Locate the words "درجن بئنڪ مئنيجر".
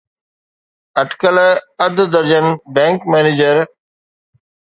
2.13-3.57